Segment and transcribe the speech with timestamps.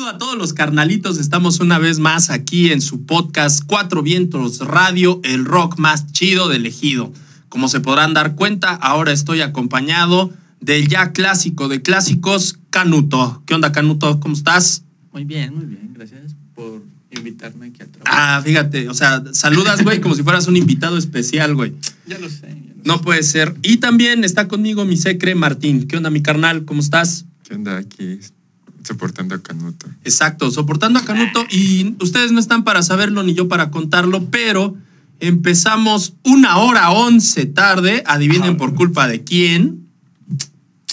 [0.00, 1.18] saludo a todos los carnalitos.
[1.18, 6.48] Estamos una vez más aquí en su podcast Cuatro Vientos Radio, el rock más chido
[6.48, 7.12] del ejido.
[7.50, 13.42] Como se podrán dar cuenta, ahora estoy acompañado del ya clásico de clásicos, Canuto.
[13.44, 14.20] ¿Qué onda, Canuto?
[14.20, 14.84] ¿Cómo estás?
[15.12, 15.90] Muy bien, muy bien.
[15.92, 18.16] Gracias por invitarme aquí al trabajo.
[18.18, 21.74] Ah, fíjate, o sea, saludas, güey, como si fueras un invitado especial, güey.
[22.06, 22.48] Ya lo sé.
[22.48, 23.04] ya lo No sé.
[23.04, 23.54] puede ser.
[23.62, 25.86] Y también está conmigo mi secre Martín.
[25.86, 26.64] ¿Qué onda, mi carnal?
[26.64, 27.26] ¿Cómo estás?
[27.46, 28.18] ¿Qué onda aquí?
[28.82, 29.86] Soportando a Canuto.
[30.04, 31.44] Exacto, soportando a Canuto.
[31.50, 34.76] Y ustedes no están para saberlo ni yo para contarlo, pero
[35.20, 38.02] empezamos una hora once tarde.
[38.06, 39.86] Adivinen por culpa de quién.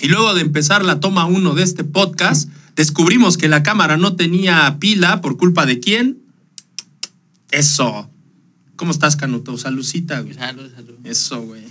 [0.02, 4.16] Y luego de empezar la toma uno de este podcast, descubrimos que la cámara no
[4.16, 6.20] tenía pila por culpa de quién.
[7.52, 8.10] Eso.
[8.76, 9.58] ¿Cómo estás, Canuto?
[9.58, 10.36] Salucita, güey.
[10.36, 10.96] Salud, salud.
[11.04, 11.64] Eso, güey.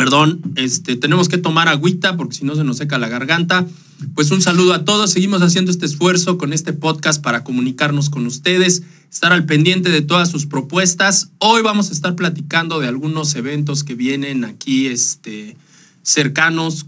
[0.00, 3.66] Perdón, este, tenemos que tomar agüita porque si no se nos seca la garganta.
[4.14, 5.10] Pues un saludo a todos.
[5.10, 10.00] Seguimos haciendo este esfuerzo con este podcast para comunicarnos con ustedes, estar al pendiente de
[10.00, 11.32] todas sus propuestas.
[11.36, 15.58] Hoy vamos a estar platicando de algunos eventos que vienen aquí este,
[16.02, 16.86] cercanos,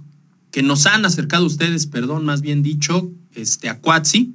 [0.50, 4.32] que nos han acercado ustedes, perdón, más bien dicho, este, a Cuatzi.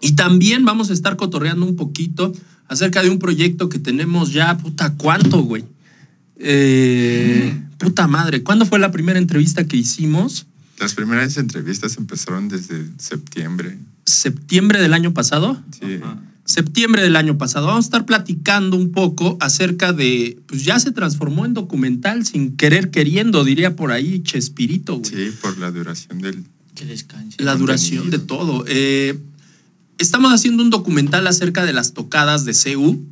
[0.00, 2.32] Y también vamos a estar cotorreando un poquito
[2.66, 5.64] acerca de un proyecto que tenemos ya, puta, ¿cuánto, güey?
[6.38, 10.46] Eh, puta madre, ¿cuándo fue la primera entrevista que hicimos?
[10.78, 13.78] Las primeras entrevistas empezaron desde septiembre.
[14.04, 15.62] ¿Septiembre del año pasado?
[15.80, 16.00] Sí.
[16.02, 16.18] Ajá.
[16.46, 17.66] Septiembre del año pasado.
[17.66, 22.56] Vamos a estar platicando un poco acerca de, pues ya se transformó en documental sin
[22.56, 25.10] querer queriendo, diría por ahí Chespirito, güey.
[25.10, 26.44] Sí, por la duración del...
[26.76, 27.42] Que descanse.
[27.42, 28.64] La duración de todo.
[28.68, 29.18] Eh,
[29.98, 33.04] estamos haciendo un documental acerca de las tocadas de CU.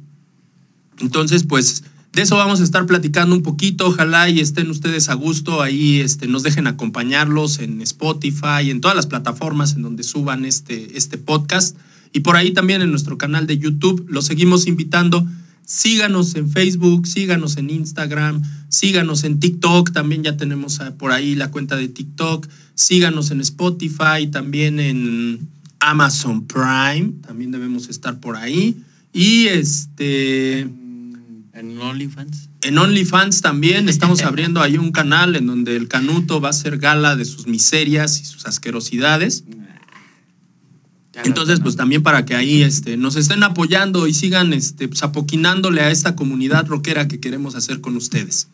[1.01, 1.83] Entonces, pues,
[2.15, 3.89] de eso vamos a estar platicando un poquito.
[3.89, 5.62] Ojalá y estén ustedes a gusto.
[5.62, 10.97] Ahí este, nos dejen acompañarlos en Spotify, en todas las plataformas en donde suban este,
[10.97, 11.77] este podcast.
[12.13, 14.07] Y por ahí también en nuestro canal de YouTube.
[14.08, 15.27] Los seguimos invitando.
[15.67, 21.35] Síganos en Facebook, síganos en Instagram, síganos en TikTok, también ya tenemos ah, por ahí
[21.35, 25.48] la cuenta de TikTok, síganos en Spotify, también en
[25.80, 28.77] Amazon Prime, también debemos estar por ahí.
[29.14, 30.69] Y este
[31.55, 32.48] En, OnlyFans.
[32.63, 36.79] en OnlyFans también estamos abriendo ahí un canal en donde el Canuto va a hacer
[36.79, 39.45] gala de sus miserias y sus asquerosidades.
[41.23, 45.81] Entonces, pues también para que ahí este, nos estén apoyando y sigan este, pues, apoquinándole
[45.81, 48.48] a esta comunidad rockera que queremos hacer con ustedes.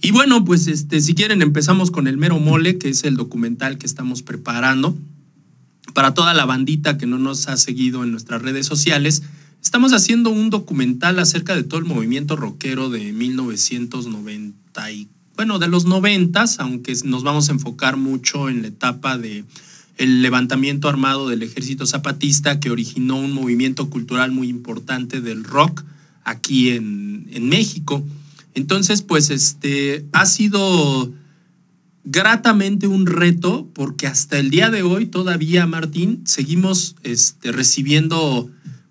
[0.00, 3.76] Y bueno, pues este, si quieren empezamos con el mero mole, que es el documental
[3.76, 4.96] que estamos preparando.
[5.92, 9.24] Para toda la bandita que no nos ha seguido en nuestras redes sociales,
[9.62, 15.68] estamos haciendo un documental acerca de todo el movimiento rockero de 1990 y, bueno, de
[15.68, 19.44] los 90, aunque nos vamos a enfocar mucho en la etapa de
[19.96, 25.84] el levantamiento armado del ejército zapatista que originó un movimiento cultural muy importante del rock
[26.24, 28.02] aquí en, en México.
[28.54, 31.12] Entonces, pues este ha sido
[32.04, 38.50] gratamente un reto porque hasta el día de hoy todavía, Martín, seguimos este, recibiendo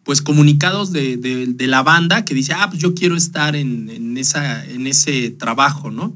[0.10, 3.92] pues comunicados de, de- de la banda que dice, ah, pues yo quiero estar en,
[3.92, 6.16] en esa, en ese trabajo, ¿no?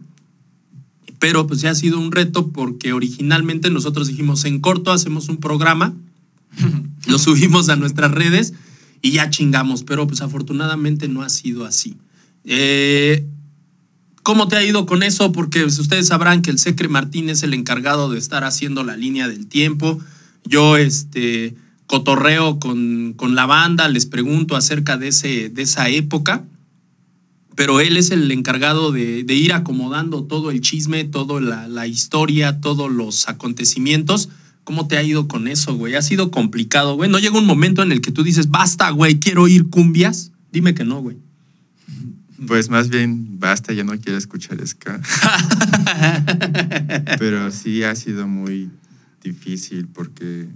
[1.19, 5.37] Pero pues ya ha sido un reto porque originalmente nosotros dijimos, en corto hacemos un
[5.37, 5.93] programa,
[7.05, 8.55] lo subimos a nuestras redes
[9.03, 11.95] y ya chingamos, pero pues afortunadamente no ha sido así.
[12.45, 13.27] Eh,
[14.23, 15.31] ¿Cómo te ha ido con eso?
[15.31, 18.97] Porque pues, ustedes sabrán que el Secre Martín es el encargado de estar haciendo la
[18.97, 19.99] línea del tiempo.
[20.45, 21.53] Yo este,
[21.87, 26.45] cotorreo con, con la banda, les pregunto acerca de, ese, de esa época,
[27.55, 31.87] pero él es el encargado de, de ir acomodando todo el chisme, toda la, la
[31.87, 34.29] historia, todos los acontecimientos.
[34.63, 35.95] ¿Cómo te ha ido con eso, güey?
[35.95, 37.09] Ha sido complicado, güey.
[37.09, 40.31] ¿No llega un momento en el que tú dices, basta, güey, quiero ir cumbias?
[40.51, 41.17] Dime que no, güey.
[42.47, 44.99] Pues más bien, basta, ya no quiero escuchar ska.
[47.19, 48.69] Pero sí ha sido muy
[49.23, 50.47] difícil porque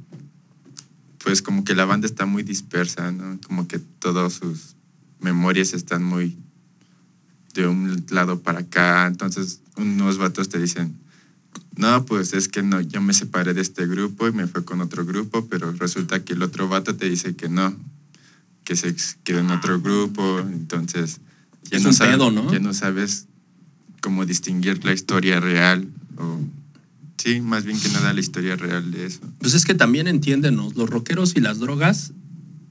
[1.24, 3.40] pues como que la banda está muy dispersa, ¿no?
[3.46, 4.76] Como que todas sus
[5.20, 6.38] memorias están muy
[7.54, 9.08] de un lado para acá.
[9.08, 10.96] Entonces unos vatos te dicen,
[11.76, 14.82] no, pues es que no, yo me separé de este grupo y me fue con
[14.82, 17.76] otro grupo, pero resulta que el otro vato te dice que no,
[18.64, 20.40] que se quedó en otro grupo.
[20.40, 21.20] Entonces
[21.70, 22.52] ya Es no, un sabes, ¿no?
[22.52, 23.28] ya no sabes
[24.02, 25.88] cómo distinguir la historia real
[26.18, 26.40] o...
[27.28, 29.20] Sí, más bien que nada la historia real de eso.
[29.40, 32.14] Pues es que también entiéndenos, los rockeros y las drogas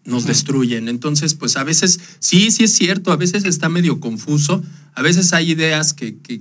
[0.06, 0.88] nos destruyen.
[0.88, 4.64] Entonces, pues a veces, sí, sí es cierto, a veces está medio confuso,
[4.94, 6.40] a veces hay ideas que, que,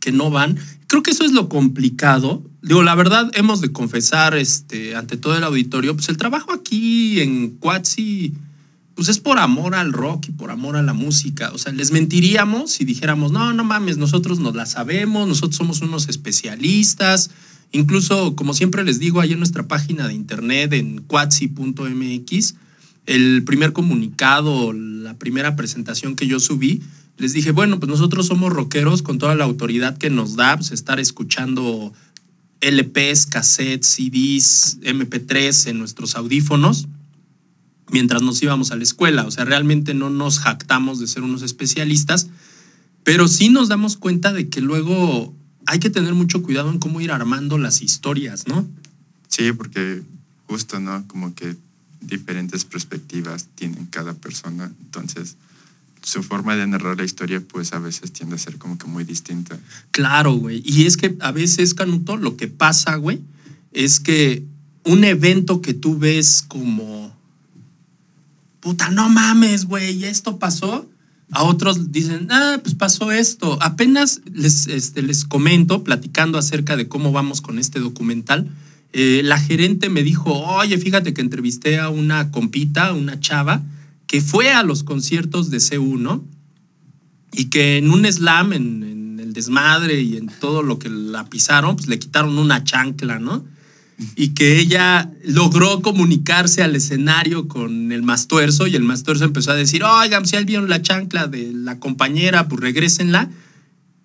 [0.00, 0.58] que no van.
[0.88, 2.42] Creo que eso es lo complicado.
[2.62, 7.20] Digo, la verdad, hemos de confesar este, ante todo el auditorio, pues el trabajo aquí
[7.20, 8.34] en Cuatsi,
[9.00, 11.52] pues es por amor al rock y por amor a la música.
[11.54, 15.80] O sea, les mentiríamos si dijéramos, no, no mames, nosotros nos la sabemos, nosotros somos
[15.80, 17.30] unos especialistas.
[17.72, 22.54] Incluso, como siempre les digo, ahí en nuestra página de internet, en cuatsi.mx,
[23.06, 26.82] el primer comunicado, la primera presentación que yo subí,
[27.16, 30.72] les dije, bueno, pues nosotros somos rockeros con toda la autoridad que nos da, pues
[30.72, 31.94] estar escuchando
[32.60, 36.86] LPs, cassettes, CDs, MP3 en nuestros audífonos
[37.90, 39.26] mientras nos íbamos a la escuela.
[39.26, 42.28] O sea, realmente no nos jactamos de ser unos especialistas,
[43.04, 45.34] pero sí nos damos cuenta de que luego
[45.66, 48.66] hay que tener mucho cuidado en cómo ir armando las historias, ¿no?
[49.28, 50.02] Sí, porque
[50.46, 51.06] justo, ¿no?
[51.06, 51.56] Como que
[52.00, 54.72] diferentes perspectivas tienen cada persona.
[54.80, 55.36] Entonces,
[56.02, 59.04] su forma de narrar la historia, pues a veces tiende a ser como que muy
[59.04, 59.58] distinta.
[59.90, 60.62] Claro, güey.
[60.64, 63.20] Y es que a veces, Canuto, lo que pasa, güey,
[63.72, 64.44] es que
[64.84, 67.14] un evento que tú ves como,
[68.60, 70.88] puta, no mames, güey, esto pasó.
[71.32, 73.58] A otros dicen, ah, pues pasó esto.
[73.62, 78.50] Apenas les, este, les comento, platicando acerca de cómo vamos con este documental,
[78.92, 83.62] eh, la gerente me dijo, oye, fíjate que entrevisté a una compita, una chava,
[84.08, 86.22] que fue a los conciertos de C1
[87.32, 91.30] y que en un slam, en, en, el desmadre y en todo lo que la
[91.30, 93.44] pisaron, pues le quitaron una chancla, ¿no?
[94.16, 99.56] Y que ella logró comunicarse al escenario con el Mastuerzo y el Mastuerzo empezó a
[99.56, 103.28] decir, oigan, si vieron la chancla de la compañera, pues regrésenla.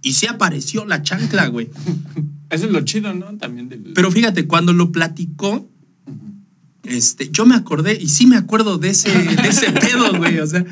[0.02, 1.70] Y sí apareció la chancla, güey.
[2.50, 3.38] Eso es lo chido, ¿no?
[3.38, 3.94] También del...
[3.96, 5.68] Pero fíjate, cuando lo platicó,
[6.84, 10.48] este, yo me acordé, y sí me acuerdo de ese, de ese pedo, güey, o
[10.48, 10.64] sea,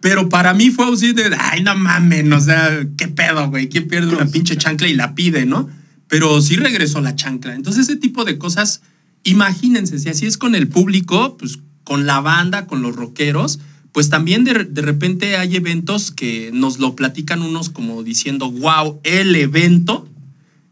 [0.00, 3.86] pero para mí fue así de, ay, no mamen, o sea, qué pedo, güey, ¿quién
[3.86, 5.68] pierde una pinche chancla y la pide, no?
[6.12, 7.54] Pero sí regresó la chancla.
[7.54, 8.82] Entonces, ese tipo de cosas,
[9.24, 13.60] imagínense, si así es con el público, pues con la banda, con los rockeros,
[13.92, 19.00] pues también de, de repente hay eventos que nos lo platican unos como diciendo, wow,
[19.04, 20.06] el evento,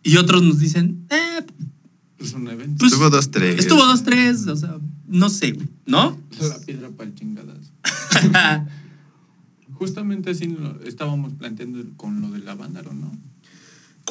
[0.03, 1.47] y otros nos dicen, eh,
[2.19, 2.77] Es un evento.
[2.81, 3.61] Pues, estuvo dos, tres.
[3.61, 4.77] Estuvo dos, tres, o sea,
[5.09, 5.57] no sé,
[5.87, 6.19] ¿no?
[6.39, 7.73] la piedra para el chingadas.
[9.73, 13.11] Justamente así lo estábamos planteando con lo de la Vándaro, ¿no?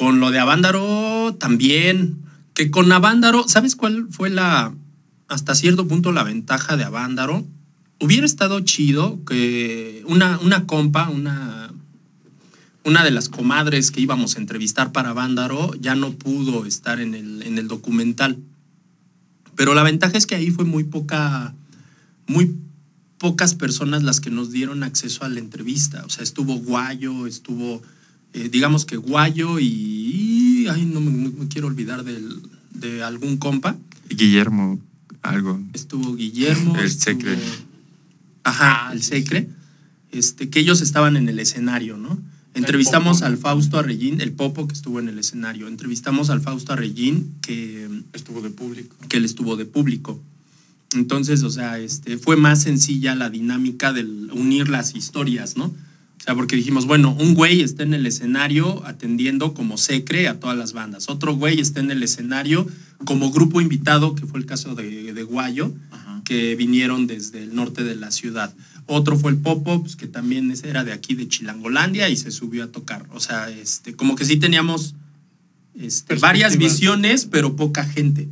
[0.00, 2.22] Con lo de Avándaro también,
[2.54, 4.74] que con Avándaro, ¿sabes cuál fue la,
[5.28, 7.46] hasta cierto punto, la ventaja de Avándaro?
[8.00, 11.70] Hubiera estado chido que una, una compa, una,
[12.82, 17.14] una de las comadres que íbamos a entrevistar para Avándaro ya no pudo estar en
[17.14, 18.38] el, en el documental.
[19.54, 21.52] Pero la ventaja es que ahí fue muy poca,
[22.26, 22.56] muy
[23.18, 26.02] pocas personas las que nos dieron acceso a la entrevista.
[26.06, 27.82] O sea, estuvo Guayo, estuvo,
[28.34, 32.40] eh, digamos que Guayo y, y ay, no me, quiero olvidar del,
[32.72, 33.76] de algún compa.
[34.08, 34.78] Guillermo,
[35.22, 35.60] algo.
[35.72, 36.76] Estuvo Guillermo.
[36.78, 37.38] El estuvo- Secre.
[38.44, 39.48] Ajá, Ah, el Secre.
[40.12, 42.18] Este, que ellos estaban en el escenario, ¿no?
[42.54, 43.34] Entrevistamos Popo, ¿no?
[43.34, 45.68] al Fausto Arrellín, el Popo que estuvo en el escenario.
[45.68, 48.96] Entrevistamos al Fausto Arrellín, que Estuvo de público.
[49.08, 50.20] que él estuvo de público.
[50.94, 55.72] Entonces, o sea, este, fue más sencilla la dinámica del unir las historias, ¿no?
[56.20, 60.38] O sea, porque dijimos, bueno, un güey está en el escenario atendiendo como secre a
[60.38, 61.08] todas las bandas.
[61.08, 62.66] Otro güey está en el escenario
[63.06, 66.20] como grupo invitado, que fue el caso de, de Guayo, Ajá.
[66.26, 68.54] que vinieron desde el norte de la ciudad.
[68.84, 72.64] Otro fue el Popo, pues, que también era de aquí de Chilangolandia y se subió
[72.64, 73.06] a tocar.
[73.12, 74.94] O sea, este, como que sí teníamos
[75.74, 78.28] este, varias visiones, pero poca gente.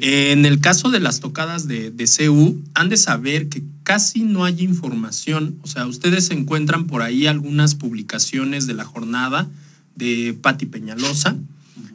[0.00, 4.44] En el caso de las tocadas de, de CU, han de saber que casi no
[4.44, 5.58] hay información.
[5.62, 9.48] O sea, ustedes encuentran por ahí algunas publicaciones de la jornada
[9.94, 11.36] de Patti Peñalosa.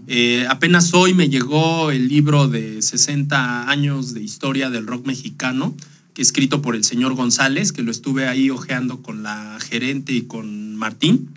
[0.07, 5.75] Eh, apenas hoy me llegó el libro de 60 años de historia del rock mexicano,
[6.13, 10.23] que escrito por el señor González, que lo estuve ahí ojeando con la gerente y
[10.23, 11.29] con Martín.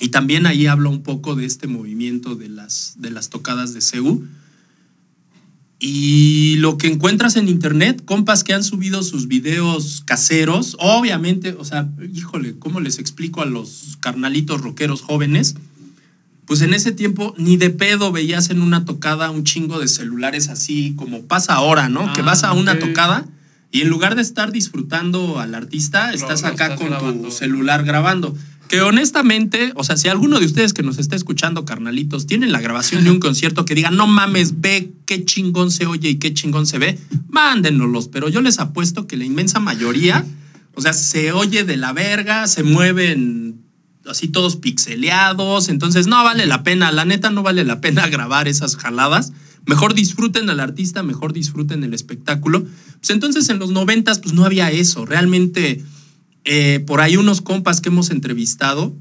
[0.00, 3.82] Y también ahí habla un poco de este movimiento de las, de las tocadas de
[3.82, 4.26] CEU.
[5.82, 11.64] Y lo que encuentras en internet, compas que han subido sus videos caseros, obviamente, o
[11.64, 15.56] sea, híjole, ¿cómo les explico a los carnalitos rockeros jóvenes?
[16.44, 20.48] Pues en ese tiempo ni de pedo veías en una tocada un chingo de celulares
[20.50, 22.12] así como pasa ahora, ¿no?
[22.12, 23.24] que Ah, vas a una tocada
[23.72, 27.28] y en lugar de estar disfrutando al artista, estás acá estás con grabando.
[27.28, 28.36] tu celular grabando.
[28.70, 32.60] Que honestamente, o sea, si alguno de ustedes que nos está escuchando, carnalitos, tienen la
[32.60, 36.32] grabación de un concierto que diga, no mames, ve qué chingón se oye y qué
[36.32, 36.96] chingón se ve,
[37.28, 38.06] mándenlos.
[38.06, 40.24] Pero yo les apuesto que la inmensa mayoría,
[40.76, 43.60] o sea, se oye de la verga, se mueven
[44.06, 45.68] así todos pixeleados.
[45.68, 49.32] Entonces, no vale la pena, la neta no vale la pena grabar esas jaladas.
[49.66, 52.62] Mejor disfruten al artista, mejor disfruten el espectáculo.
[53.00, 55.06] Pues entonces en los noventas, pues no había eso.
[55.06, 55.82] Realmente,
[56.44, 58.94] eh, por ahí unos compas que hemos entrevistado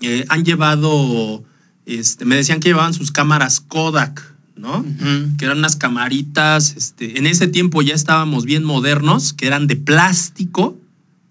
[0.00, 1.44] eh, han llevado,
[1.86, 4.22] este, me decían que llevaban sus cámaras Kodak,
[4.56, 4.84] ¿no?
[5.38, 9.76] Que eran unas camaritas, este, en ese tiempo ya estábamos bien modernos, que eran de
[9.76, 10.76] plástico,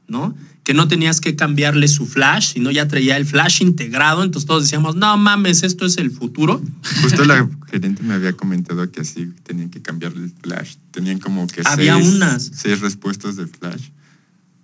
[0.07, 0.35] ¿no?
[0.63, 4.63] Que no tenías que cambiarle su flash, sino ya traía el flash integrado, entonces todos
[4.63, 6.61] decíamos, no mames, esto es el futuro.
[7.01, 10.75] Justo la gerente me había comentado que así tenían que cambiarle el flash.
[10.91, 12.51] Tenían como que Había seis, unas.
[12.53, 13.89] seis respuestos de flash.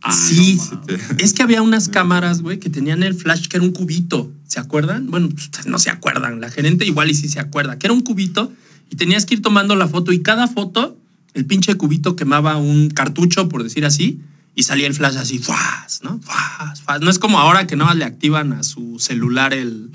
[0.06, 3.66] Ah, sí, no es que había unas cámaras, güey, que tenían el flash que era
[3.66, 5.10] un cubito, ¿se acuerdan?
[5.10, 8.02] Bueno, pues, no se acuerdan, la gerente igual y sí se acuerda, que era un
[8.02, 8.52] cubito
[8.90, 10.98] y tenías que ir tomando la foto y cada foto,
[11.34, 14.20] el pinche cubito quemaba un cartucho, por decir así,
[14.56, 16.02] y salía el flash así, ¡fuas!
[16.04, 16.20] ¿no?
[16.20, 16.82] ¡Fuas!
[16.82, 17.00] ¡fuas!
[17.00, 19.90] No es como ahora que nada más le activan a su celular el,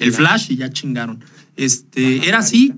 [0.00, 1.24] el flash y ya chingaron.
[1.56, 2.74] Este, Ajá, era así,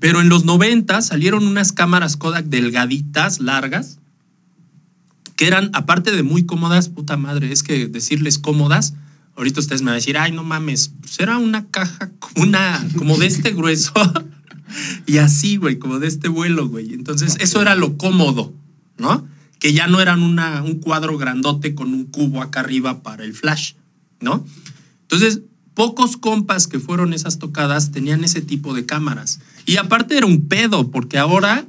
[0.00, 4.00] pero en los 90 salieron unas cámaras Kodak delgaditas, largas,
[5.36, 8.94] que eran, aparte de muy cómodas, puta madre, es que decirles cómodas,
[9.36, 13.16] ahorita ustedes me van a decir, ay, no mames, pues era una caja una, como
[13.18, 13.92] de este grueso.
[15.06, 16.94] y así, güey, como de este vuelo, güey.
[16.94, 18.52] Entonces, eso era lo cómodo,
[18.98, 19.28] ¿no?
[19.58, 23.34] Que ya no eran una, un cuadro grandote con un cubo acá arriba para el
[23.34, 23.74] flash,
[24.20, 24.44] ¿no?
[25.02, 25.42] Entonces,
[25.74, 29.40] pocos compas que fueron esas tocadas tenían ese tipo de cámaras.
[29.66, 31.66] Y aparte era un pedo, porque ahora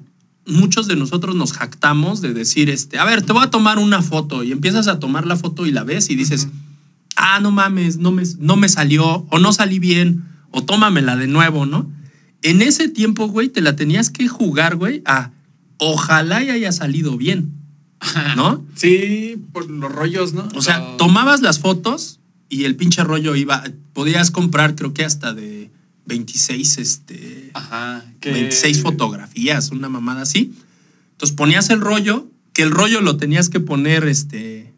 [0.47, 4.01] muchos de nosotros nos jactamos de decir, este, a ver, te voy a tomar una
[4.01, 6.47] foto y empiezas a tomar la foto y la ves y dices,
[7.15, 11.27] ah, no mames, no me, no me salió o no salí bien o tómamela de
[11.27, 11.91] nuevo, ¿no?
[12.41, 15.31] En ese tiempo, güey, te la tenías que jugar, güey, a
[15.77, 17.53] ojalá y haya salido bien,
[18.35, 18.65] ¿no?
[18.75, 20.47] Sí, por los rollos, ¿no?
[20.55, 23.63] O sea, tomabas las fotos y el pinche rollo iba,
[23.93, 25.71] podías comprar creo que hasta de
[26.07, 28.03] 26, este, Ajá.
[28.19, 28.31] Que...
[28.31, 30.53] 26 fotografías, una mamada así.
[31.11, 34.73] Entonces ponías el rollo, que el rollo lo tenías que poner este,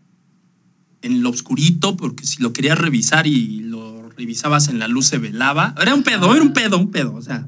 [1.01, 5.17] en lo oscurito, porque si lo querías revisar y lo revisabas en la luz se
[5.17, 5.75] velaba.
[5.81, 7.13] Era un pedo, era un pedo, un pedo.
[7.15, 7.47] O sea,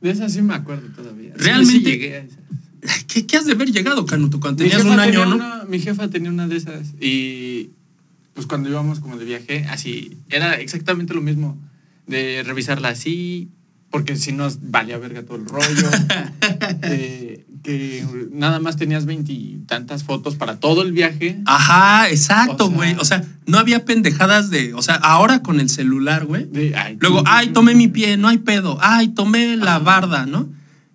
[0.00, 1.32] De esa sí me acuerdo todavía.
[1.36, 2.36] Realmente- sí llegué a esa.
[3.06, 5.34] ¿qué, qué has de haber llegado, Canuto, cuando tenías un año, tenía no?
[5.36, 7.70] una- mi jefa tenía una de esas y
[8.34, 11.56] pues cuando íbamos como de viaje, así, era exactamente lo mismo,
[12.06, 13.50] de revisarla así,
[13.90, 15.90] porque si no valía verga todo el rollo,
[16.80, 21.38] de que nada más tenías veintitantas fotos para todo el viaje.
[21.46, 22.94] Ajá, exacto, O sea- güey.
[22.98, 24.74] O sea, no había pendejadas de.
[24.74, 26.48] O sea, ahora con el celular, güey.
[26.98, 28.78] Luego, ay, tomé mi pie, no hay pedo.
[28.80, 30.48] Ay, tomé la barda, ¿no?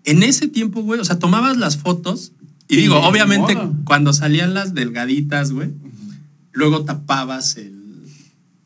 [0.03, 2.31] En ese tiempo, güey, o sea, tomabas las fotos
[2.69, 5.69] y digo, obviamente, cuando salían las delgaditas, güey,
[6.51, 7.73] luego tapabas el,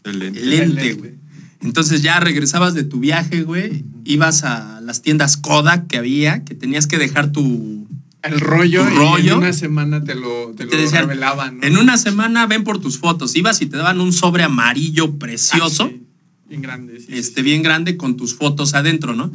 [0.03, 0.93] El lente.
[0.93, 1.20] güey.
[1.61, 6.55] Entonces ya regresabas de tu viaje, güey, ibas a las tiendas Kodak que había, que
[6.55, 7.87] tenías que dejar tu...
[8.23, 9.31] El rollo, Tu y rollo.
[9.33, 11.57] en una semana te lo, te Te lo decían, revelaban.
[11.59, 11.63] ¿no?
[11.67, 13.35] En una semana ven por tus fotos.
[13.35, 15.85] Ibas y te daban un sobre amarillo precioso.
[15.85, 16.03] Ah, sí,
[16.47, 16.99] Bien grande.
[16.99, 17.45] sí, sí, este, sí.
[17.45, 19.31] bien grande con tus fotos adentro, ¿no?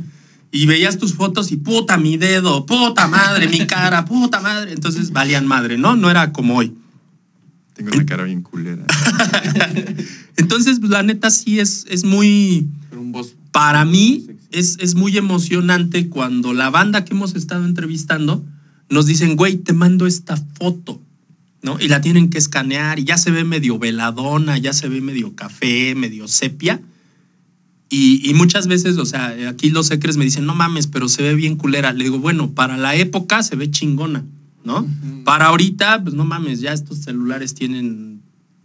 [0.52, 4.72] Y veías tus fotos y puta mi dedo, puta madre, mi cara, puta madre.
[4.72, 5.96] Entonces valían madre, ¿no?
[5.96, 6.72] No era como hoy.
[7.76, 8.84] Tengo una cara bien culera.
[10.36, 12.68] Entonces, pues, la neta sí es, es muy,
[13.52, 18.44] para mí, es, es muy emocionante cuando la banda que hemos estado entrevistando
[18.88, 21.02] nos dicen, güey, te mando esta foto,
[21.62, 21.78] ¿no?
[21.78, 25.34] Y la tienen que escanear y ya se ve medio veladona, ya se ve medio
[25.34, 26.80] café, medio sepia.
[27.90, 31.22] Y, y muchas veces, o sea, aquí los secres me dicen, no mames, pero se
[31.22, 31.92] ve bien culera.
[31.92, 34.24] Le digo, bueno, para la época se ve chingona,
[34.66, 34.84] ¿no?
[35.24, 38.20] Para ahorita, pues no mames, ya estos celulares tienen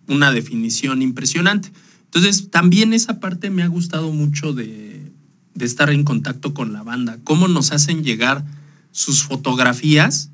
[0.07, 1.71] una definición impresionante.
[2.05, 5.11] Entonces, también esa parte me ha gustado mucho de,
[5.53, 7.19] de estar en contacto con la banda.
[7.23, 8.43] Cómo nos hacen llegar
[8.91, 10.31] sus fotografías.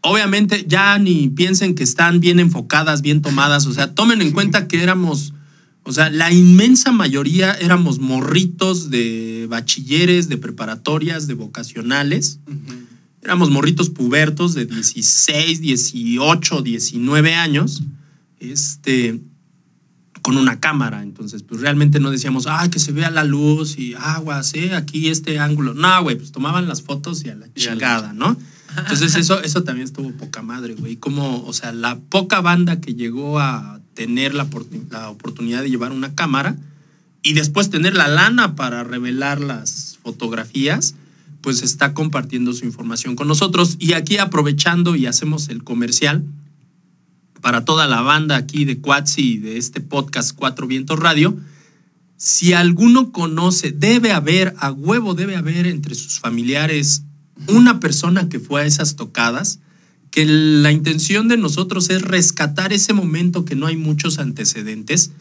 [0.00, 3.66] Obviamente, ya ni piensen que están bien enfocadas, bien tomadas.
[3.66, 5.34] O sea, tomen en cuenta que éramos,
[5.82, 12.38] o sea, la inmensa mayoría éramos morritos de bachilleres, de preparatorias, de vocacionales.
[13.28, 17.82] Éramos morritos pubertos de 16, 18, 19 años,
[18.40, 19.20] este,
[20.22, 21.02] con una cámara.
[21.02, 25.08] Entonces, pues realmente no decíamos, ah, que se vea la luz y aguas, eh, aquí
[25.08, 25.74] este ángulo.
[25.74, 28.34] No, güey, pues tomaban las fotos y a la chingada, ¿no?
[28.78, 30.96] Entonces, eso, eso también estuvo poca madre, güey.
[30.96, 34.48] Como, o sea, la poca banda que llegó a tener la,
[34.88, 36.56] la oportunidad de llevar una cámara
[37.22, 40.94] y después tener la lana para revelar las fotografías,
[41.48, 43.76] pues está compartiendo su información con nosotros.
[43.78, 46.26] Y aquí aprovechando y hacemos el comercial,
[47.40, 51.38] para toda la banda aquí de Cuatsi y de este podcast Cuatro Vientos Radio.
[52.18, 57.04] Si alguno conoce, debe haber, a huevo debe haber entre sus familiares
[57.46, 59.58] una persona que fue a esas tocadas,
[60.10, 65.12] que la intención de nosotros es rescatar ese momento que no hay muchos antecedentes.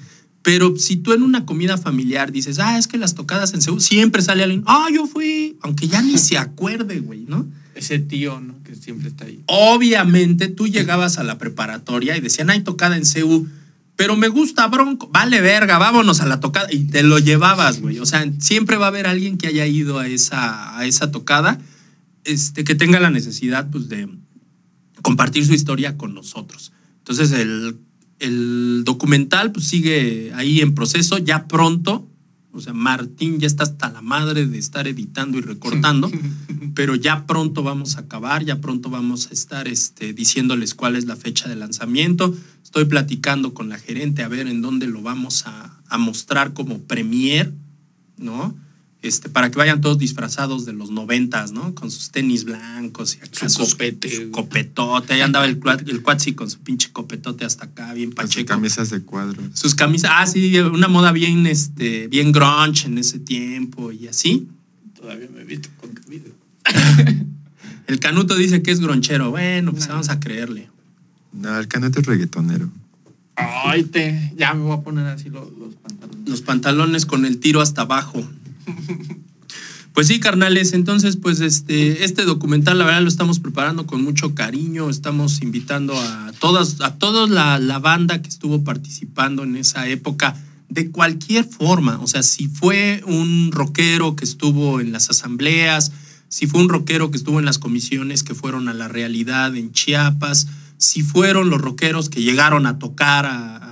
[0.41, 3.81] Pero si tú en una comida familiar dices, ah, es que las tocadas en Seúl,
[3.81, 7.47] siempre sale alguien, ah, yo fui, aunque ya ni se acuerde, güey, ¿no?
[7.75, 8.63] Ese tío, ¿no?
[8.63, 9.43] Que siempre está ahí.
[9.47, 13.47] Obviamente tú llegabas a la preparatoria y decían, hay tocada en CU,
[13.97, 16.67] pero me gusta Bronco, vale verga, vámonos a la tocada.
[16.71, 17.99] Y te lo llevabas, güey.
[17.99, 21.59] O sea, siempre va a haber alguien que haya ido a esa, a esa tocada,
[22.23, 24.07] este, que tenga la necesidad, pues, de
[25.01, 26.71] compartir su historia con nosotros.
[26.99, 27.79] Entonces, el,
[28.19, 32.07] el documental, pues, sigue ahí en proceso, ya pronto.
[32.51, 36.09] O sea, Martín ya está hasta la madre de estar editando y recortando,
[36.73, 41.05] pero ya pronto vamos a acabar, ya pronto vamos a estar este, diciéndoles cuál es
[41.05, 42.35] la fecha de lanzamiento.
[42.63, 46.79] Estoy platicando con la gerente a ver en dónde lo vamos a, a mostrar como
[46.79, 47.53] premier,
[48.17, 48.55] ¿no?
[49.07, 51.73] Este, para que vayan todos disfrazados de los noventas, ¿no?
[51.73, 55.13] Con sus tenis blancos y acá Su sus- copete, su copetote.
[55.13, 58.35] Ahí andaba el, cuat- el cuatzi con su pinche copetote hasta acá, bien Con sus
[58.35, 58.49] pacheco.
[58.49, 59.45] camisas de cuadros.
[59.53, 64.47] Sus camisas, ah, sí, una moda bien, este, bien grunge en ese tiempo y así.
[64.95, 66.25] Todavía me he visto con camisa.
[67.87, 69.31] El canuto dice que es gronchero.
[69.31, 69.93] Bueno, pues No.
[69.93, 70.69] vamos a creerle.
[71.31, 72.69] No, el canete es reggaetonero.
[73.35, 74.33] Ay, te.
[74.35, 76.27] Ya me voy a poner así los, los pantalones.
[76.27, 78.27] Los pantalones con el tiro hasta abajo.
[79.93, 84.35] Pues sí, carnales, entonces pues este, este documental la verdad lo estamos preparando con mucho
[84.35, 89.87] cariño, estamos invitando a todas, a toda la, la banda que estuvo participando en esa
[89.87, 90.35] época
[90.69, 95.91] de cualquier forma, o sea, si fue un rockero que estuvo en las asambleas,
[96.29, 99.71] si fue un rockero que estuvo en las comisiones que fueron a la realidad en
[99.71, 100.47] Chiapas,
[100.77, 103.66] si fueron los rockeros que llegaron a tocar a,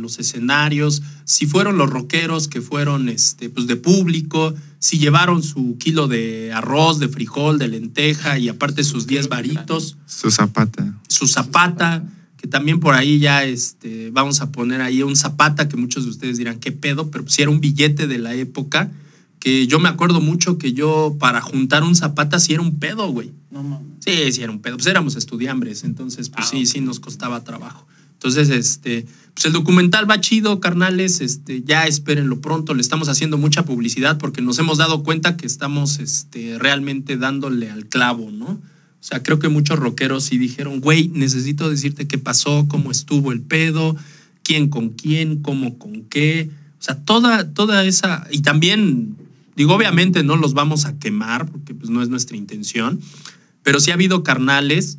[0.00, 5.76] los escenarios, si fueron los rockeros que fueron este, pues de público, si llevaron su
[5.78, 10.94] kilo de arroz, de frijol, de lenteja y aparte sus 10 varitos, Su zapata.
[11.08, 12.04] su zapata,
[12.36, 16.10] que también por ahí ya este, vamos a poner ahí un zapata que muchos de
[16.10, 17.10] ustedes dirán, ¿qué pedo?
[17.10, 18.92] Pero si era un billete de la época,
[19.40, 23.08] que yo me acuerdo mucho que yo para juntar un zapata sí era un pedo,
[23.08, 23.32] güey.
[23.50, 23.86] No mames.
[24.00, 24.76] Sí, sí era un pedo.
[24.76, 27.86] Pues éramos estudiambres, entonces pues Ah, sí, sí nos costaba trabajo.
[28.14, 29.06] Entonces, este,
[29.38, 34.18] pues el documental va chido, carnales, este, ya espérenlo pronto, le estamos haciendo mucha publicidad
[34.18, 38.46] porque nos hemos dado cuenta que estamos este, realmente dándole al clavo, ¿no?
[38.46, 38.60] O
[38.98, 43.40] sea, creo que muchos rockeros sí dijeron, güey, necesito decirte qué pasó, cómo estuvo el
[43.40, 43.94] pedo,
[44.42, 46.50] quién con quién, cómo con qué.
[46.80, 48.26] O sea, toda, toda esa.
[48.32, 49.14] Y también,
[49.54, 52.98] digo, obviamente no los vamos a quemar, porque pues no es nuestra intención.
[53.62, 54.98] Pero sí ha habido carnales,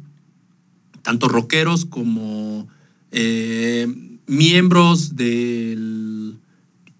[1.02, 2.70] tanto rockeros como
[3.12, 3.94] eh,
[4.30, 6.38] miembros del,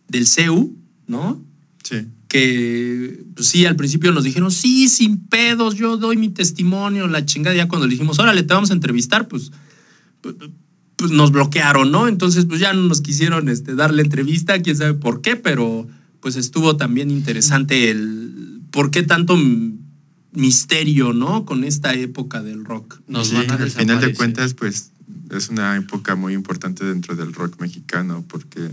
[0.08, 0.76] del CEU,
[1.08, 1.42] ¿no?
[1.84, 2.08] Sí.
[2.28, 7.26] que pues sí, al principio nos dijeron, sí, sin pedos, yo doy mi testimonio, la
[7.26, 9.52] chingada, ya cuando le dijimos, órale, te vamos a entrevistar, pues,
[10.22, 10.36] pues,
[10.96, 12.08] pues nos bloquearon, ¿no?
[12.08, 15.88] Entonces, pues ya no nos quisieron este, dar la entrevista, quién sabe por qué, pero
[16.20, 19.38] pues estuvo también interesante el por qué tanto
[20.34, 21.46] misterio, ¿no?
[21.46, 23.00] Con esta época del rock.
[23.08, 24.92] Nos Sí, van a al final de cuentas, pues
[25.32, 28.72] es una época muy importante dentro del rock mexicano porque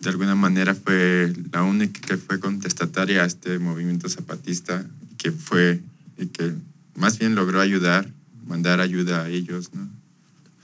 [0.00, 4.84] de alguna manera fue la única que fue contestataria a este movimiento zapatista
[5.18, 5.80] que fue
[6.18, 6.52] y que
[6.94, 8.10] más bien logró ayudar,
[8.46, 9.88] mandar ayuda a ellos, ¿no?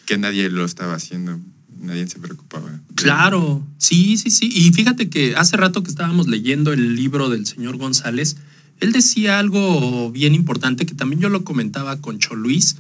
[0.07, 1.39] Que nadie lo estaba haciendo,
[1.81, 2.81] nadie se preocupaba.
[2.95, 4.51] Claro, sí, sí, sí.
[4.53, 8.37] Y fíjate que hace rato que estábamos leyendo el libro del señor González,
[8.81, 12.77] él decía algo bien importante que también yo lo comentaba con Cho Luis.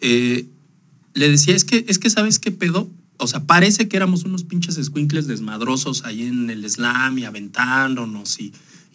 [0.00, 0.46] Eh,
[1.14, 2.90] le decía, es que, es que, ¿sabes qué pedo?
[3.16, 8.40] O sea, parece que éramos unos pinches escuincles desmadrosos ahí en el slam y aventándonos
[8.40, 8.52] y,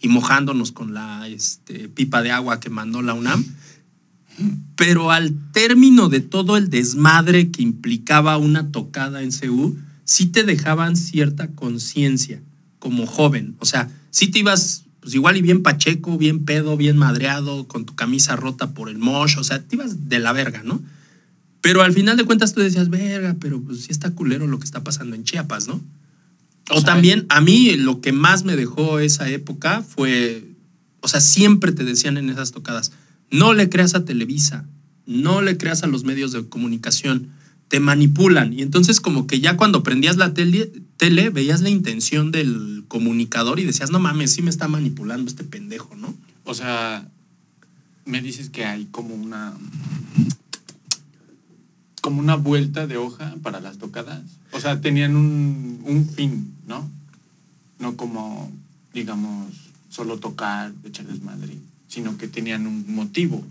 [0.08, 3.44] mojándonos con la este, pipa de agua que mandó la UNAM.
[4.76, 10.44] Pero al término de todo el desmadre que implicaba una tocada en CU, sí te
[10.44, 12.40] dejaban cierta conciencia
[12.78, 13.56] como joven.
[13.58, 17.84] O sea, sí te ibas, pues igual y bien pacheco, bien pedo, bien madreado, con
[17.84, 20.80] tu camisa rota por el mosh, o sea, te ibas de la verga, ¿no?
[21.66, 24.64] Pero al final de cuentas tú decías, verga, pero pues sí está culero lo que
[24.64, 25.74] está pasando en Chiapas, ¿no?
[26.70, 30.44] O, O sea, también, a mí lo que más me dejó esa época fue,
[31.00, 32.92] o sea, siempre te decían en esas tocadas,
[33.32, 34.64] no le creas a Televisa,
[35.06, 37.30] no le creas a los medios de comunicación,
[37.66, 38.52] te manipulan.
[38.52, 43.58] Y entonces como que ya cuando prendías la tele, tele veías la intención del comunicador
[43.58, 46.14] y decías, no mames, sí me está manipulando este pendejo, ¿no?
[46.44, 47.08] O sea,
[48.04, 49.52] me dices que hay como una.
[52.06, 54.22] Como una vuelta de hoja para las tocadas.
[54.52, 56.88] O sea, tenían un, un fin, ¿no?
[57.80, 58.48] No como,
[58.94, 59.52] digamos,
[59.88, 63.44] solo tocar, echar desmadre, sino que tenían un motivo.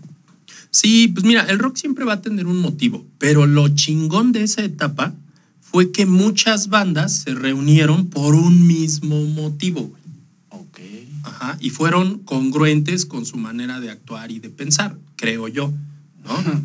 [0.70, 4.44] Sí, pues mira, el rock siempre va a tener un motivo, pero lo chingón de
[4.44, 5.12] esa etapa
[5.60, 9.82] fue que muchas bandas se reunieron por un mismo motivo.
[9.82, 10.02] güey.
[10.48, 10.80] Ok.
[11.24, 15.74] Ajá, y fueron congruentes con su manera de actuar y de pensar, creo yo.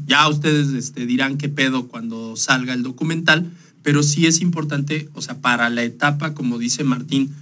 [0.05, 3.51] Ya ustedes este, dirán qué pedo cuando salga el documental,
[3.83, 7.33] pero sí es importante, o sea, para la etapa, como dice Martín,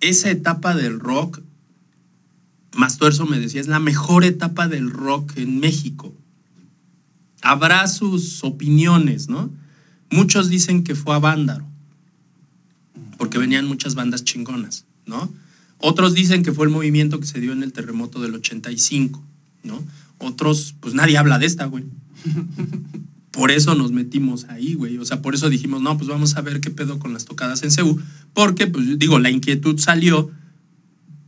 [0.00, 1.40] esa etapa del rock,
[2.74, 6.14] Mastuerzo me decía, es la mejor etapa del rock en México.
[7.42, 9.50] Habrá sus opiniones, ¿no?
[10.10, 11.66] Muchos dicen que fue a Vándaro,
[13.18, 15.32] porque venían muchas bandas chingonas, ¿no?
[15.78, 19.22] Otros dicen que fue el movimiento que se dio en el terremoto del 85,
[19.64, 19.82] ¿no?
[20.20, 21.84] Otros, pues nadie habla de esta, güey.
[23.30, 24.98] Por eso nos metimos ahí, güey.
[24.98, 27.62] O sea, por eso dijimos, no, pues vamos a ver qué pedo con las tocadas
[27.62, 27.98] en CEU.
[28.34, 30.30] Porque, pues digo, la inquietud salió,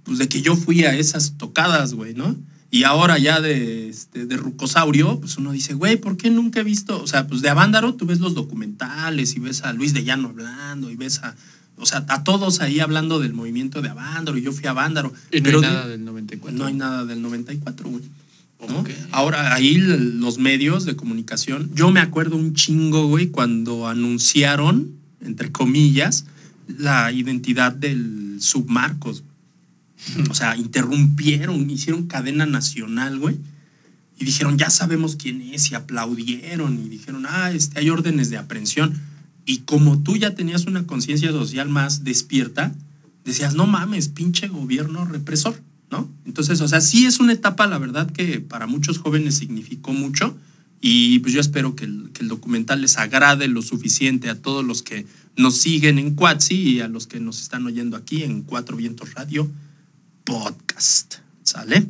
[0.02, 2.36] pues de que yo fui a esas tocadas, güey, ¿no?
[2.70, 6.64] Y ahora ya de, este, de Rucosaurio, pues uno dice, güey, ¿por qué nunca he
[6.64, 7.00] visto?
[7.02, 10.28] O sea, pues de Avándaro tú ves los documentales y ves a Luis de Llano
[10.30, 11.36] hablando y ves a,
[11.76, 15.12] o sea, a todos ahí hablando del movimiento de Avándaro y yo fui a Avándaro.
[15.30, 16.58] Y no pero hay de- nada del 94.
[16.58, 18.02] no hay nada del 94, güey.
[19.10, 25.50] Ahora, ahí los medios de comunicación, yo me acuerdo un chingo, güey, cuando anunciaron, entre
[25.50, 26.24] comillas,
[26.66, 29.24] la identidad del submarcos.
[30.30, 33.36] O sea, interrumpieron, hicieron cadena nacional, güey.
[34.18, 38.36] Y dijeron, ya sabemos quién es, y aplaudieron, y dijeron, ah, este, hay órdenes de
[38.36, 39.00] aprehensión.
[39.44, 42.72] Y como tú ya tenías una conciencia social más despierta,
[43.24, 45.60] decías, no mames, pinche gobierno represor,
[45.92, 46.10] ¿no?
[46.24, 50.34] Entonces, o sea, sí es una etapa, la verdad, que para muchos jóvenes significó mucho.
[50.80, 54.64] Y pues yo espero que el, que el documental les agrade lo suficiente a todos
[54.64, 58.42] los que nos siguen en Cuatsi y a los que nos están oyendo aquí en
[58.42, 59.48] Cuatro Vientos Radio
[60.24, 61.16] Podcast.
[61.42, 61.86] ¿Sale?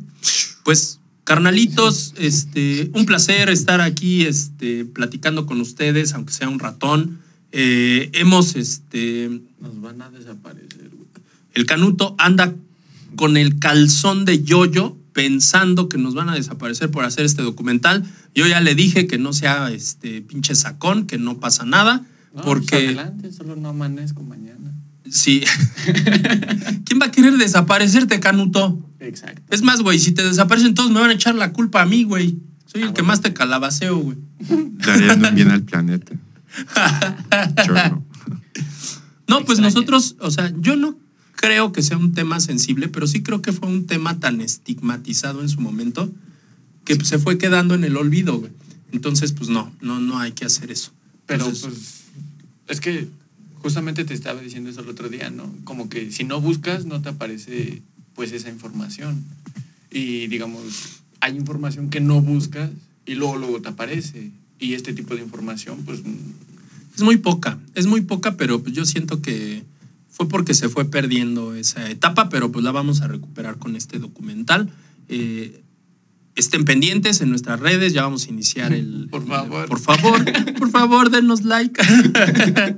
[0.65, 7.19] Pues, carnalitos, este, un placer estar aquí este, platicando con ustedes, aunque sea un ratón.
[7.53, 9.29] Eh, hemos, este,
[9.61, 11.07] Nos van a desaparecer, güey.
[11.53, 12.53] el Canuto anda
[13.15, 18.03] con el calzón de yoyo pensando que nos van a desaparecer por hacer este documental.
[18.33, 21.97] Yo ya le dije que no sea este pinche sacón, que no pasa nada,
[22.33, 24.71] No, pues porque adelante, solo no amanezco mañana.
[25.09, 25.43] sí.
[26.85, 28.79] ¿Quién va a querer desaparecerte, Canuto?
[28.99, 29.41] Exacto.
[29.51, 32.03] Es más, güey, si te desaparecen todos me van a echar la culpa a mí,
[32.03, 32.37] güey.
[32.65, 33.07] Soy Ah, el que bueno.
[33.09, 34.17] más te calabaceo, güey.
[34.39, 36.13] Darían un bien al planeta.
[37.65, 38.03] Chorro.
[39.27, 40.97] No, pues nosotros, o sea, yo no
[41.43, 45.41] creo que sea un tema sensible, pero sí creo que fue un tema tan estigmatizado
[45.41, 46.09] en su momento
[46.85, 48.53] que pues, se fue quedando en el olvido, güey.
[48.93, 50.93] Entonces, pues no, no, no hay que hacer eso.
[51.25, 52.03] Pero Entonces, pues
[52.69, 53.09] es que
[53.55, 55.53] justamente te estaba diciendo eso el otro día, ¿no?
[55.65, 57.81] Como que si no buscas no te aparece
[58.15, 59.21] pues esa información.
[59.91, 62.69] Y digamos, hay información que no buscas
[63.05, 64.31] y luego luego te aparece.
[64.59, 65.99] Y este tipo de información pues
[66.95, 69.63] es muy poca, es muy poca, pero pues yo siento que
[70.13, 73.97] fue porque se fue perdiendo esa etapa, pero pues la vamos a recuperar con este
[73.97, 74.69] documental.
[75.09, 75.63] Eh,
[76.35, 79.07] estén pendientes en nuestras redes, ya vamos a iniciar el...
[79.11, 79.67] Por el- favor.
[79.67, 80.23] por favor,
[80.59, 81.81] por favor, denos like.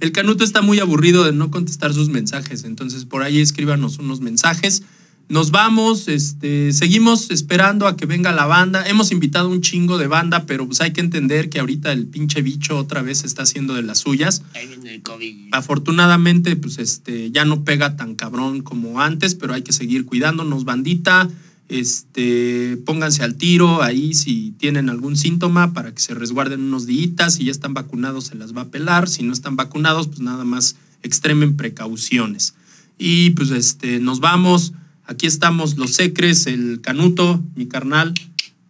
[0.00, 4.20] El Canuto está muy aburrido de no contestar sus mensajes, entonces por ahí escríbanos unos
[4.20, 4.82] mensajes.
[5.28, 8.86] Nos vamos, este, seguimos esperando a que venga la banda.
[8.86, 12.42] Hemos invitado un chingo de banda, pero pues hay que entender que ahorita el pinche
[12.42, 14.44] bicho otra vez está haciendo de las suyas.
[14.54, 15.48] ahí viene el COVID.
[15.50, 20.64] Afortunadamente, pues este, ya no pega tan cabrón como antes, pero hay que seguir cuidándonos,
[20.64, 21.28] bandita.
[21.68, 27.34] Este, pónganse al tiro ahí si tienen algún síntoma para que se resguarden unos días.
[27.34, 29.08] Si ya están vacunados, se las va a pelar.
[29.08, 32.54] Si no están vacunados, pues nada más extremen precauciones.
[32.96, 34.72] Y pues este, nos vamos.
[35.06, 38.12] Aquí estamos los Secres, el Canuto, mi carnal.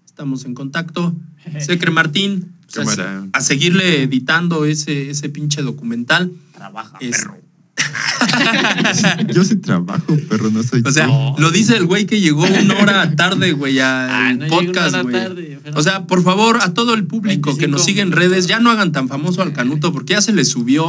[0.05, 1.15] Estamos en contacto.
[1.61, 6.33] Secre Martín, pues, a- seguirle editando ese, ese pinche documental.
[6.53, 7.39] Trabaja, Es- perro.
[9.35, 11.35] Yo sí trabajo, pero no soy O sea, No.
[11.39, 14.67] lo dice el güey que llegó una hora tarde, güey, Ah, al no llegué una
[14.67, 15.59] podcast, hora güey.
[15.75, 18.61] O sea, por favor, a todo el público que 25 nos sigue en redes, ya
[18.61, 20.87] no hagan tan famoso al Canuto porque ya se le subió.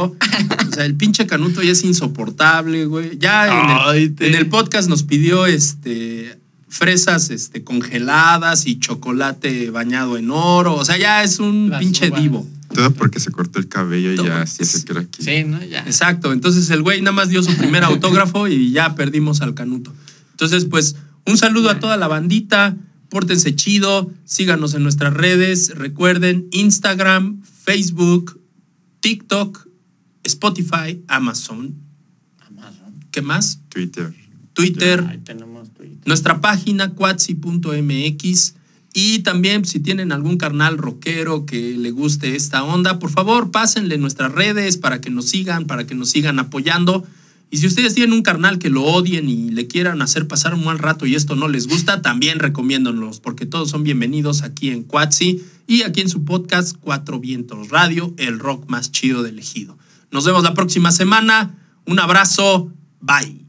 [0.68, 3.18] O sea, el pinche Canuto ya es insoportable, güey.
[3.18, 10.30] Ya el, en el podcast nos pidió este fresas este, congeladas y chocolate bañado en
[10.30, 10.74] oro.
[10.74, 12.22] O sea, ya es un Las pinche uvas.
[12.22, 12.46] divo.
[12.74, 14.26] Todo porque se cortó el cabello y Todo.
[14.26, 15.22] ya se quedó aquí.
[15.22, 15.62] Sí, ¿no?
[15.64, 15.80] Ya.
[15.80, 16.32] Exacto.
[16.32, 19.92] Entonces el güey nada más dio su primer autógrafo y ya perdimos al Canuto.
[20.32, 22.76] Entonces, pues, un saludo a toda la bandita.
[23.08, 25.72] Pórtense chido, síganos en nuestras redes.
[25.74, 28.38] Recuerden Instagram, Facebook,
[29.00, 29.66] TikTok,
[30.24, 31.74] Spotify, Amazon.
[32.46, 32.94] Amazon.
[33.10, 33.60] ¿Qué más?
[33.70, 34.12] Twitter.
[34.52, 35.57] Twitter, Ahí tenemos Twitter.
[36.04, 38.54] Nuestra página cuatsi.mx
[38.94, 43.98] y también si tienen algún carnal rockero que le guste esta onda, por favor pásenle
[43.98, 47.06] nuestras redes para que nos sigan, para que nos sigan apoyando.
[47.50, 50.64] Y si ustedes tienen un carnal que lo odien y le quieran hacer pasar un
[50.64, 54.82] mal rato y esto no les gusta, también recomiéndonos, porque todos son bienvenidos aquí en
[54.82, 59.78] Cuatsi y aquí en su podcast Cuatro Vientos Radio, el rock más chido del ejido.
[60.10, 61.54] Nos vemos la próxima semana.
[61.86, 62.72] Un abrazo.
[63.00, 63.47] Bye.